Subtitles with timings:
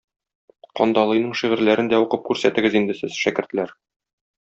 [0.79, 3.81] Кандалыйның шигырьләрен дә укып күрсәтегез инде сез, шәкертләр.